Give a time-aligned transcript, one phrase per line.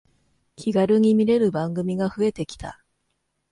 [0.55, 2.83] 気軽に見れる番組が増えてきた